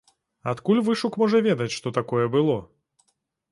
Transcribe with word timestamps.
Адкуль 0.51 0.81
вышук 0.87 1.19
можа 1.23 1.43
ведаць, 1.49 1.69
што 1.77 1.93
такое 2.01 2.25
было? 2.39 2.59